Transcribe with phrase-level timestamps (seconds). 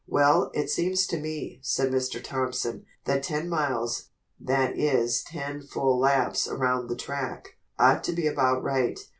[0.07, 2.19] "Well, it seems to me," said Mr.
[2.23, 4.05] Thompson, "that ten miles,
[4.39, 8.99] that is ten full laps around the track, ought to be about right.